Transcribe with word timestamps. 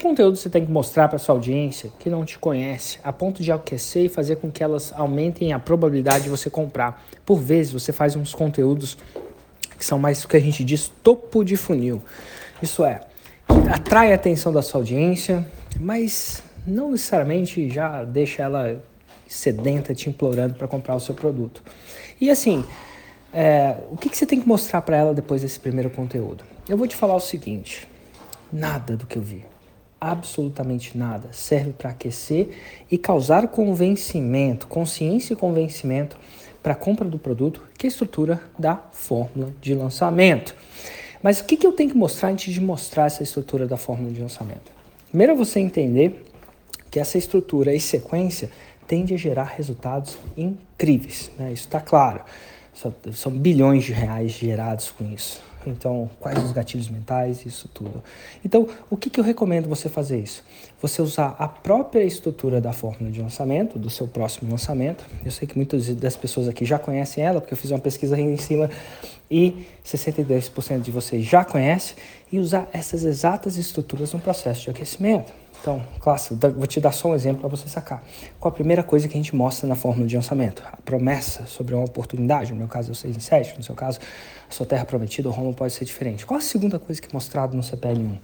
conteúdo 0.00 0.36
você 0.36 0.50
tem 0.50 0.64
que 0.64 0.70
mostrar 0.70 1.08
para 1.08 1.18
sua 1.18 1.34
audiência 1.34 1.90
que 1.98 2.10
não 2.10 2.24
te 2.24 2.38
conhece, 2.38 2.98
a 3.04 3.12
ponto 3.12 3.42
de 3.42 3.52
aquecer 3.52 4.04
e 4.04 4.08
fazer 4.08 4.36
com 4.36 4.50
que 4.50 4.62
elas 4.62 4.92
aumentem 4.96 5.52
a 5.52 5.58
probabilidade 5.58 6.24
de 6.24 6.30
você 6.30 6.50
comprar? 6.50 7.04
Por 7.24 7.38
vezes 7.38 7.72
você 7.72 7.92
faz 7.92 8.16
uns 8.16 8.34
conteúdos 8.34 8.96
que 9.78 9.84
são 9.84 9.98
mais 9.98 10.24
o 10.24 10.28
que 10.28 10.36
a 10.36 10.40
gente 10.40 10.62
diz 10.64 10.92
topo 11.02 11.44
de 11.44 11.56
funil. 11.56 12.02
Isso 12.62 12.84
é, 12.84 13.00
atrai 13.72 14.12
a 14.12 14.14
atenção 14.14 14.52
da 14.52 14.62
sua 14.62 14.80
audiência, 14.80 15.46
mas 15.78 16.42
não 16.66 16.90
necessariamente 16.90 17.70
já 17.70 18.04
deixa 18.04 18.42
ela 18.42 18.82
sedenta 19.26 19.94
te 19.94 20.10
implorando 20.10 20.54
para 20.54 20.68
comprar 20.68 20.94
o 20.94 21.00
seu 21.00 21.14
produto. 21.14 21.62
E 22.20 22.28
assim, 22.30 22.64
é, 23.32 23.76
o 23.90 23.96
que, 23.96 24.08
que 24.08 24.16
você 24.16 24.26
tem 24.26 24.40
que 24.40 24.48
mostrar 24.48 24.82
para 24.82 24.96
ela 24.96 25.14
depois 25.14 25.42
desse 25.42 25.58
primeiro 25.58 25.88
conteúdo? 25.88 26.44
Eu 26.68 26.76
vou 26.76 26.86
te 26.86 26.96
falar 26.96 27.14
o 27.14 27.20
seguinte: 27.20 27.88
nada 28.52 28.96
do 28.96 29.06
que 29.06 29.16
eu 29.16 29.22
vi, 29.22 29.44
absolutamente 30.00 30.96
nada, 30.96 31.28
serve 31.32 31.72
para 31.72 31.90
aquecer 31.90 32.48
e 32.90 32.96
causar 32.96 33.48
convencimento, 33.48 34.66
consciência 34.66 35.34
e 35.34 35.36
convencimento 35.36 36.16
para 36.62 36.72
a 36.72 36.76
compra 36.76 37.08
do 37.08 37.18
produto, 37.18 37.62
que 37.76 37.86
é 37.86 37.88
a 37.88 37.90
estrutura 37.90 38.42
da 38.58 38.76
fórmula 38.92 39.52
de 39.60 39.74
lançamento. 39.74 40.54
Mas 41.22 41.40
o 41.40 41.44
que, 41.44 41.56
que 41.56 41.66
eu 41.66 41.72
tenho 41.72 41.90
que 41.90 41.96
mostrar 41.96 42.30
antes 42.30 42.52
de 42.52 42.60
mostrar 42.60 43.06
essa 43.06 43.22
estrutura 43.22 43.66
da 43.66 43.76
fórmula 43.76 44.10
de 44.10 44.20
lançamento? 44.20 44.72
Primeiro 45.08 45.32
é 45.32 45.36
você 45.36 45.60
entender 45.60 46.24
que 46.90 46.98
essa 46.98 47.18
estrutura 47.18 47.74
e 47.74 47.80
sequência 47.80 48.50
tende 48.86 49.14
a 49.14 49.16
gerar 49.16 49.44
resultados 49.44 50.18
incríveis. 50.36 51.30
Né? 51.38 51.52
Isso 51.52 51.64
está 51.64 51.80
claro. 51.80 52.22
São 53.12 53.30
bilhões 53.30 53.84
de 53.84 53.92
reais 53.92 54.32
gerados 54.32 54.90
com 54.90 55.04
isso. 55.12 55.42
Então, 55.66 56.10
quais 56.18 56.42
os 56.42 56.52
gatilhos 56.52 56.88
mentais, 56.88 57.44
isso 57.44 57.68
tudo. 57.68 58.02
Então, 58.44 58.66
o 58.88 58.96
que, 58.96 59.10
que 59.10 59.20
eu 59.20 59.24
recomendo 59.24 59.68
você 59.68 59.88
fazer 59.88 60.18
isso? 60.18 60.42
Você 60.80 61.02
usar 61.02 61.36
a 61.38 61.46
própria 61.46 62.02
estrutura 62.02 62.60
da 62.60 62.72
fórmula 62.72 63.12
de 63.12 63.20
lançamento, 63.20 63.78
do 63.78 63.90
seu 63.90 64.08
próximo 64.08 64.50
lançamento. 64.50 65.04
Eu 65.24 65.30
sei 65.30 65.46
que 65.46 65.56
muitas 65.56 65.94
das 65.94 66.16
pessoas 66.16 66.48
aqui 66.48 66.64
já 66.64 66.78
conhecem 66.78 67.22
ela, 67.22 67.40
porque 67.40 67.52
eu 67.52 67.58
fiz 67.58 67.70
uma 67.70 67.78
pesquisa 67.78 68.16
aí 68.16 68.22
em 68.22 68.36
cima 68.36 68.70
e 69.30 69.66
62% 69.84 70.80
de 70.80 70.90
vocês 70.90 71.24
já 71.24 71.44
conhecem, 71.44 71.96
e 72.32 72.38
usar 72.38 72.68
essas 72.72 73.04
exatas 73.04 73.56
estruturas 73.56 74.12
no 74.12 74.20
processo 74.20 74.62
de 74.62 74.70
aquecimento. 74.70 75.32
Então, 75.60 75.82
classe, 75.98 76.34
vou 76.34 76.66
te 76.66 76.80
dar 76.80 76.92
só 76.92 77.08
um 77.08 77.14
exemplo 77.14 77.40
para 77.40 77.48
você 77.50 77.68
sacar. 77.68 78.02
Qual 78.38 78.50
a 78.50 78.54
primeira 78.54 78.82
coisa 78.82 79.06
que 79.06 79.14
a 79.14 79.16
gente 79.16 79.36
mostra 79.36 79.68
na 79.68 79.74
fórmula 79.74 80.06
de 80.06 80.16
lançamento? 80.16 80.62
A 80.72 80.78
promessa 80.78 81.44
sobre 81.46 81.74
uma 81.74 81.84
oportunidade. 81.84 82.50
No 82.52 82.58
meu 82.58 82.68
caso, 82.68 82.90
é 82.90 82.92
o 82.92 82.94
6 82.94 83.16
em 83.16 83.20
7. 83.20 83.58
No 83.58 83.62
seu 83.62 83.74
caso, 83.74 84.00
a 84.48 84.52
sua 84.52 84.64
terra 84.64 84.86
prometida, 84.86 85.28
o 85.28 85.32
Roma 85.32 85.52
pode 85.52 85.74
ser 85.74 85.84
diferente. 85.84 86.24
Qual 86.24 86.38
a 86.38 86.42
segunda 86.42 86.78
coisa 86.78 87.00
que 87.00 87.08
é 87.08 87.10
mostrado 87.12 87.54
no 87.54 87.62
CPL1? 87.62 88.18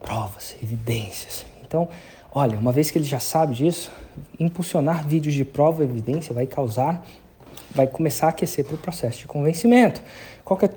Provas, 0.00 0.56
evidências. 0.60 1.46
Então, 1.64 1.88
olha, 2.32 2.58
uma 2.58 2.72
vez 2.72 2.90
que 2.90 2.98
ele 2.98 3.04
já 3.04 3.20
sabe 3.20 3.54
disso, 3.54 3.92
impulsionar 4.38 5.06
vídeos 5.06 5.34
de 5.34 5.44
prova 5.44 5.84
e 5.84 5.86
evidência 5.86 6.34
vai 6.34 6.46
causar, 6.46 7.06
vai 7.72 7.86
começar 7.86 8.26
a 8.26 8.30
aquecer 8.30 8.64
para 8.64 8.74
o 8.74 8.78
processo 8.78 9.20
de 9.20 9.26
convencimento. 9.28 10.02
Qual 10.44 10.58
é 10.62 10.68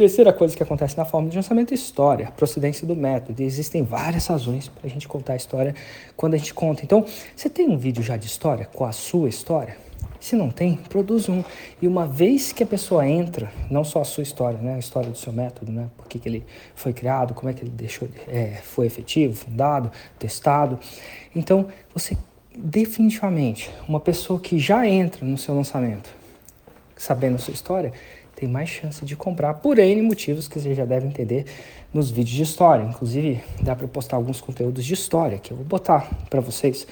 Terceira 0.00 0.32
coisa 0.32 0.56
que 0.56 0.62
acontece 0.62 0.96
na 0.96 1.04
forma 1.04 1.28
de 1.28 1.36
lançamento 1.36 1.72
é 1.72 1.74
história, 1.74 2.28
a 2.28 2.30
procedência 2.30 2.86
do 2.86 2.96
método. 2.96 3.42
E 3.42 3.44
existem 3.44 3.82
várias 3.82 4.28
razões 4.28 4.66
para 4.66 4.86
a 4.86 4.90
gente 4.90 5.06
contar 5.06 5.34
a 5.34 5.36
história 5.36 5.74
quando 6.16 6.32
a 6.32 6.38
gente 6.38 6.54
conta. 6.54 6.82
Então, 6.82 7.04
você 7.36 7.50
tem 7.50 7.68
um 7.68 7.76
vídeo 7.76 8.02
já 8.02 8.16
de 8.16 8.24
história 8.24 8.64
com 8.72 8.86
a 8.86 8.92
sua 8.92 9.28
história? 9.28 9.76
Se 10.18 10.34
não 10.34 10.48
tem, 10.48 10.76
produz 10.88 11.28
um. 11.28 11.44
E 11.82 11.86
uma 11.86 12.06
vez 12.06 12.50
que 12.50 12.62
a 12.62 12.66
pessoa 12.66 13.06
entra, 13.06 13.52
não 13.70 13.84
só 13.84 14.00
a 14.00 14.04
sua 14.04 14.22
história, 14.22 14.58
né? 14.58 14.76
a 14.76 14.78
história 14.78 15.10
do 15.10 15.18
seu 15.18 15.34
método, 15.34 15.70
né? 15.70 15.90
por 15.98 16.06
que, 16.06 16.18
que 16.18 16.26
ele 16.26 16.46
foi 16.74 16.94
criado, 16.94 17.34
como 17.34 17.50
é 17.50 17.52
que 17.52 17.62
ele 17.62 17.70
deixou, 17.70 18.08
é, 18.26 18.58
foi 18.62 18.86
efetivo, 18.86 19.36
fundado, 19.36 19.92
testado. 20.18 20.78
Então, 21.36 21.68
você 21.92 22.16
definitivamente, 22.56 23.70
uma 23.86 24.00
pessoa 24.00 24.40
que 24.40 24.58
já 24.58 24.86
entra 24.88 25.26
no 25.26 25.36
seu 25.36 25.54
lançamento, 25.54 26.08
sabendo 26.96 27.36
a 27.36 27.38
sua 27.38 27.52
história, 27.52 27.92
tem 28.40 28.48
mais 28.48 28.70
chance 28.70 29.04
de 29.04 29.14
comprar 29.14 29.54
por 29.54 29.78
N 29.78 30.00
motivos 30.00 30.48
que 30.48 30.58
você 30.58 30.74
já 30.74 30.86
deve 30.86 31.06
entender 31.06 31.44
nos 31.92 32.10
vídeos 32.10 32.34
de 32.34 32.42
história. 32.42 32.82
Inclusive, 32.82 33.44
dá 33.60 33.76
para 33.76 33.86
postar 33.86 34.16
alguns 34.16 34.40
conteúdos 34.40 34.82
de 34.82 34.94
história 34.94 35.38
que 35.38 35.52
eu 35.52 35.58
vou 35.58 35.66
botar 35.66 36.08
para 36.30 36.40
vocês 36.40 36.86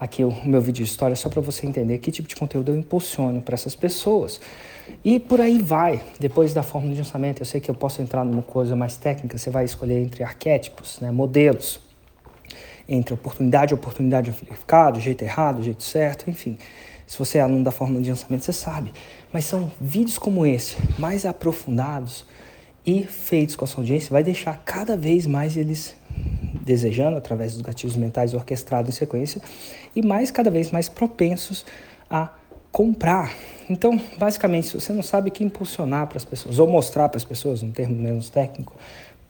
aqui 0.00 0.24
o 0.24 0.34
meu 0.46 0.62
vídeo 0.62 0.82
de 0.82 0.90
história 0.90 1.14
só 1.14 1.28
para 1.28 1.42
você 1.42 1.66
entender 1.66 1.98
que 1.98 2.10
tipo 2.10 2.26
de 2.26 2.34
conteúdo 2.34 2.72
eu 2.72 2.76
impulsiono 2.76 3.42
para 3.42 3.54
essas 3.54 3.76
pessoas. 3.76 4.40
E 5.04 5.20
por 5.20 5.42
aí 5.42 5.60
vai. 5.60 6.02
Depois 6.18 6.54
da 6.54 6.62
fórmula 6.62 6.94
de 6.94 7.00
lançamento, 7.00 7.42
eu 7.42 7.46
sei 7.46 7.60
que 7.60 7.70
eu 7.70 7.74
posso 7.74 8.00
entrar 8.00 8.24
numa 8.24 8.42
coisa 8.42 8.74
mais 8.74 8.96
técnica, 8.96 9.36
você 9.36 9.50
vai 9.50 9.66
escolher 9.66 10.02
entre 10.02 10.24
arquétipos, 10.24 11.00
né, 11.00 11.10
modelos, 11.10 11.80
entre 12.88 13.12
oportunidade 13.12 13.74
oportunidade 13.74 14.30
amplificada, 14.30 14.98
jeito 15.00 15.22
errado, 15.22 15.62
jeito 15.62 15.82
certo, 15.82 16.30
enfim. 16.30 16.56
Se 17.06 17.18
você 17.18 17.38
é 17.38 17.40
aluno 17.40 17.62
da 17.62 17.70
fórmula 17.70 18.02
de 18.02 18.10
lançamento, 18.10 18.44
você 18.44 18.52
sabe. 18.52 18.92
Mas 19.32 19.44
são 19.44 19.70
vídeos 19.80 20.18
como 20.18 20.46
esse, 20.46 20.76
mais 20.98 21.26
aprofundados 21.26 22.24
e 22.86 23.04
feitos 23.04 23.56
com 23.56 23.64
a 23.64 23.68
sua 23.68 23.82
audiência, 23.82 24.10
vai 24.10 24.22
deixar 24.22 24.60
cada 24.64 24.96
vez 24.96 25.26
mais 25.26 25.56
eles 25.56 25.96
desejando, 26.64 27.16
através 27.16 27.52
dos 27.52 27.62
gatilhos 27.62 27.96
mentais 27.96 28.34
orquestrados 28.34 28.94
em 28.94 28.98
sequência, 28.98 29.40
e 29.94 30.02
mais 30.02 30.30
cada 30.30 30.50
vez 30.50 30.70
mais 30.70 30.88
propensos 30.88 31.64
a 32.08 32.30
comprar. 32.72 33.32
Então, 33.68 34.00
basicamente, 34.18 34.68
se 34.68 34.74
você 34.74 34.92
não 34.92 35.02
sabe 35.02 35.28
o 35.28 35.32
que 35.32 35.44
impulsionar 35.44 36.06
para 36.06 36.16
as 36.16 36.24
pessoas, 36.24 36.58
ou 36.58 36.66
mostrar 36.66 37.08
para 37.08 37.18
as 37.18 37.24
pessoas, 37.24 37.62
um 37.62 37.70
termo 37.70 37.94
menos 37.94 38.30
técnico, 38.30 38.74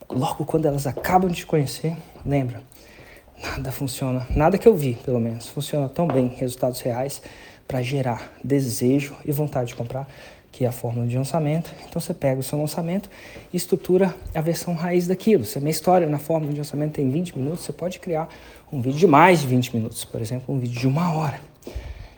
logo 0.08 0.44
quando 0.44 0.66
elas 0.66 0.86
acabam 0.86 1.30
de 1.30 1.38
te 1.38 1.46
conhecer, 1.46 1.96
lembra, 2.24 2.62
nada 3.42 3.70
funciona, 3.70 4.26
nada 4.30 4.58
que 4.58 4.66
eu 4.66 4.74
vi, 4.74 4.94
pelo 5.04 5.20
menos, 5.20 5.48
funciona 5.48 5.88
tão 5.88 6.06
bem, 6.06 6.28
resultados 6.28 6.80
reais, 6.80 7.20
para 7.66 7.82
gerar 7.82 8.32
desejo 8.42 9.14
e 9.24 9.32
vontade 9.32 9.68
de 9.68 9.74
comprar, 9.74 10.08
que 10.52 10.64
é 10.64 10.68
a 10.68 10.72
fórmula 10.72 11.06
de 11.06 11.16
lançamento. 11.16 11.74
Então 11.88 12.00
você 12.00 12.14
pega 12.14 12.40
o 12.40 12.42
seu 12.42 12.58
lançamento 12.58 13.10
e 13.52 13.56
estrutura 13.56 14.14
a 14.34 14.40
versão 14.40 14.74
raiz 14.74 15.06
daquilo. 15.06 15.44
Se 15.44 15.58
a 15.58 15.60
minha 15.60 15.70
história 15.70 16.06
na 16.06 16.18
fórmula 16.18 16.52
de 16.52 16.58
lançamento 16.58 16.92
tem 16.92 17.10
20 17.10 17.36
minutos, 17.36 17.64
você 17.64 17.72
pode 17.72 17.98
criar 17.98 18.28
um 18.72 18.80
vídeo 18.80 18.98
de 18.98 19.06
mais 19.06 19.40
de 19.40 19.46
20 19.46 19.74
minutos, 19.74 20.04
por 20.04 20.20
exemplo, 20.20 20.54
um 20.54 20.58
vídeo 20.58 20.78
de 20.78 20.86
uma 20.86 21.12
hora. 21.14 21.40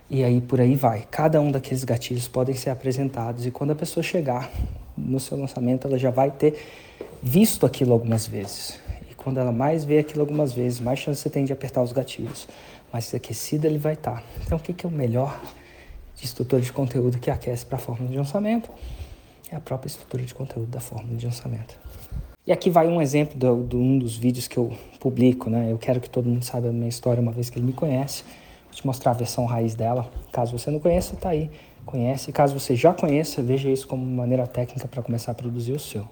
E 0.08 0.22
aí 0.22 0.40
por 0.40 0.60
aí 0.60 0.74
vai. 0.74 1.06
Cada 1.10 1.40
um 1.40 1.50
daqueles 1.50 1.82
gatilhos 1.82 2.28
podem 2.28 2.54
ser 2.54 2.70
apresentados 2.70 3.46
e 3.46 3.50
quando 3.50 3.72
a 3.72 3.74
pessoa 3.74 4.02
chegar 4.02 4.50
no 4.96 5.20
seu 5.20 5.36
lançamento, 5.36 5.86
ela 5.86 5.98
já 5.98 6.10
vai 6.10 6.30
ter 6.30 6.54
visto 7.22 7.66
aquilo 7.66 7.92
algumas 7.92 8.26
vezes. 8.26 8.78
E 9.10 9.14
quando 9.14 9.38
ela 9.38 9.52
mais 9.52 9.84
vê 9.84 9.98
aquilo 9.98 10.20
algumas 10.20 10.52
vezes, 10.52 10.80
mais 10.80 10.98
chance 10.98 11.20
você 11.20 11.30
tem 11.30 11.44
de 11.44 11.52
apertar 11.52 11.82
os 11.82 11.92
gatilhos 11.92 12.46
mais 12.92 13.14
aquecido 13.14 13.66
ele 13.66 13.78
vai 13.78 13.94
estar. 13.94 14.20
Tá. 14.20 14.22
Então, 14.44 14.58
o 14.58 14.60
que, 14.60 14.72
que 14.72 14.86
é 14.86 14.88
o 14.88 14.92
melhor 14.92 15.40
de 16.14 16.24
estrutura 16.24 16.62
de 16.62 16.72
conteúdo 16.72 17.18
que 17.18 17.30
aquece 17.30 17.64
para 17.66 17.76
a 17.76 17.80
fórmula 17.80 18.10
de 18.10 18.16
lançamento? 18.16 18.70
É 19.50 19.56
a 19.56 19.60
própria 19.60 19.88
estrutura 19.88 20.22
de 20.22 20.34
conteúdo 20.34 20.68
da 20.68 20.80
fórmula 20.80 21.16
de 21.16 21.26
lançamento. 21.26 21.78
E 22.46 22.52
aqui 22.52 22.70
vai 22.70 22.86
um 22.86 23.02
exemplo 23.02 23.36
de, 23.36 23.68
de 23.68 23.76
um 23.76 23.98
dos 23.98 24.16
vídeos 24.16 24.46
que 24.46 24.56
eu 24.56 24.72
publico, 25.00 25.50
né? 25.50 25.70
Eu 25.70 25.78
quero 25.78 26.00
que 26.00 26.08
todo 26.08 26.28
mundo 26.28 26.44
saiba 26.44 26.68
a 26.68 26.72
minha 26.72 26.88
história 26.88 27.20
uma 27.20 27.32
vez 27.32 27.50
que 27.50 27.58
ele 27.58 27.66
me 27.66 27.72
conhece. 27.72 28.22
Vou 28.66 28.74
te 28.74 28.86
mostrar 28.86 29.10
a 29.12 29.14
versão 29.14 29.44
raiz 29.46 29.74
dela. 29.74 30.08
Caso 30.32 30.56
você 30.56 30.70
não 30.70 30.78
conheça, 30.78 31.16
tá 31.16 31.30
aí. 31.30 31.50
Conhece. 31.84 32.30
Caso 32.32 32.58
você 32.58 32.76
já 32.76 32.92
conheça, 32.92 33.42
veja 33.42 33.68
isso 33.68 33.86
como 33.86 34.04
maneira 34.04 34.46
técnica 34.46 34.86
para 34.86 35.02
começar 35.02 35.32
a 35.32 35.34
produzir 35.34 35.72
o 35.72 35.78
seu. 35.78 36.08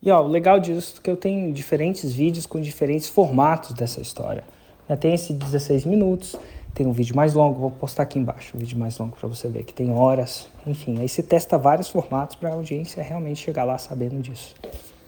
E 0.00 0.10
ó, 0.10 0.22
o 0.22 0.28
legal 0.28 0.58
disso 0.60 0.96
é 0.98 1.02
que 1.02 1.10
eu 1.10 1.16
tenho 1.16 1.52
diferentes 1.52 2.12
vídeos 2.12 2.46
com 2.46 2.60
diferentes 2.60 3.08
formatos 3.08 3.72
dessa 3.72 4.00
história. 4.00 4.44
Já 4.88 4.96
tem 4.96 5.14
esse 5.14 5.32
16 5.32 5.84
minutos, 5.84 6.34
tem 6.74 6.86
um 6.86 6.92
vídeo 6.92 7.14
mais 7.14 7.34
longo, 7.34 7.60
vou 7.60 7.70
postar 7.70 8.04
aqui 8.04 8.18
embaixo 8.18 8.56
um 8.56 8.60
vídeo 8.60 8.78
mais 8.78 8.96
longo 8.96 9.16
para 9.16 9.28
você 9.28 9.48
ver, 9.48 9.64
que 9.64 9.74
tem 9.74 9.92
horas, 9.92 10.48
enfim. 10.66 10.98
Aí 11.00 11.08
você 11.08 11.22
testa 11.22 11.58
vários 11.58 11.88
formatos 11.88 12.36
para 12.36 12.50
a 12.50 12.52
audiência 12.54 13.02
realmente 13.02 13.40
chegar 13.40 13.64
lá 13.64 13.76
sabendo 13.76 14.22
disso. 14.22 14.54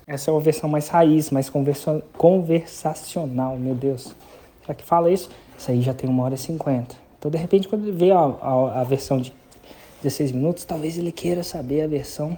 Essa 0.06 0.30
é 0.30 0.34
uma 0.34 0.40
versão 0.40 0.68
mais 0.68 0.88
raiz, 0.88 1.30
mais 1.30 1.48
conversa 1.48 2.02
conversacional, 2.18 3.56
meu 3.56 3.74
Deus. 3.74 4.14
Será 4.62 4.74
que 4.74 4.84
fala 4.84 5.10
isso? 5.10 5.30
Isso 5.56 5.70
aí 5.70 5.80
já 5.80 5.94
tem 5.94 6.10
uma 6.10 6.24
hora 6.24 6.34
e 6.34 6.38
cinquenta. 6.38 6.96
Então, 7.18 7.30
de 7.30 7.38
repente, 7.38 7.68
quando 7.68 7.86
ele 7.86 7.96
vê 7.96 8.10
a, 8.10 8.18
a, 8.18 8.80
a 8.80 8.84
versão 8.84 9.18
de 9.18 9.32
16 10.02 10.32
minutos, 10.32 10.64
talvez 10.64 10.98
ele 10.98 11.12
queira 11.12 11.42
saber 11.42 11.82
a 11.82 11.86
versão 11.86 12.36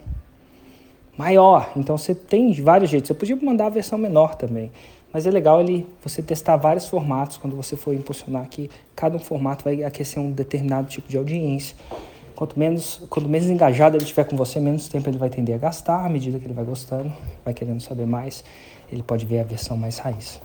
maior. 1.17 1.73
Então, 1.77 1.97
você 1.97 2.15
tem 2.15 2.53
vários 2.53 2.91
jeitos. 2.91 3.09
Você 3.09 3.15
podia 3.15 3.37
mandar 3.37 3.67
a 3.67 3.71
versão 3.71 3.99
menor 3.99 4.35
também. 4.35 4.71
Mas 5.13 5.27
é 5.27 5.31
legal 5.31 5.61
ele, 5.61 5.87
você 6.03 6.23
testar 6.23 6.57
vários 6.57 6.89
formatos 6.89 7.37
quando 7.37 7.55
você 7.55 7.77
for 7.77 7.95
impulsionar 7.95 8.49
que 8.49 8.71
cada 8.97 9.17
um 9.17 9.21
formato 9.21 9.65
vai 9.65 9.85
aquecer 9.85 10.23
um 10.23 10.33
determinado 10.33 10.89
tipo 10.89 11.09
de 11.09 11.17
audiência. 11.17 11.77
Quanto 12.35 12.59
menos, 12.59 13.03
quanto 13.11 13.29
menos 13.29 13.49
engajado 13.49 13.97
ele 13.97 14.05
estiver 14.05 14.25
com 14.25 14.37
você, 14.37 14.59
menos 14.59 14.89
tempo 14.89 15.09
ele 15.11 15.19
vai 15.19 15.29
tender 15.29 15.55
a 15.55 15.59
gastar, 15.59 16.05
à 16.05 16.09
medida 16.09 16.39
que 16.39 16.47
ele 16.47 16.55
vai 16.55 16.65
gostando, 16.65 17.13
vai 17.45 17.53
querendo 17.53 17.81
saber 17.81 18.07
mais, 18.07 18.43
ele 18.91 19.03
pode 19.03 19.27
ver 19.27 19.41
a 19.41 19.45
versão 19.45 19.77
mais 19.77 19.99
raiz. 19.99 20.41